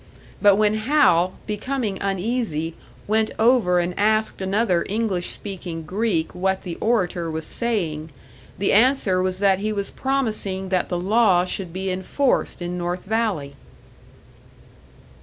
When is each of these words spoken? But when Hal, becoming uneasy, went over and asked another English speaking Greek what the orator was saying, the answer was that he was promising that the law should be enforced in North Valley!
But 0.41 0.55
when 0.55 0.73
Hal, 0.73 1.35
becoming 1.45 1.99
uneasy, 2.01 2.73
went 3.07 3.29
over 3.37 3.77
and 3.77 3.93
asked 3.99 4.41
another 4.41 4.83
English 4.89 5.29
speaking 5.29 5.83
Greek 5.83 6.33
what 6.33 6.63
the 6.63 6.73
orator 6.77 7.29
was 7.29 7.45
saying, 7.45 8.09
the 8.57 8.73
answer 8.73 9.21
was 9.21 9.37
that 9.37 9.59
he 9.59 9.71
was 9.71 9.91
promising 9.91 10.69
that 10.69 10.89
the 10.89 10.97
law 10.99 11.45
should 11.45 11.71
be 11.71 11.91
enforced 11.91 12.63
in 12.63 12.79
North 12.79 13.03
Valley! 13.03 13.53